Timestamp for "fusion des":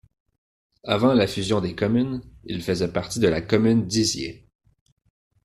1.27-1.75